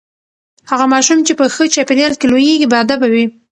[0.71, 3.25] هغه ماشوم چې په ښه چاپیریال کې لوییږي باادبه وي.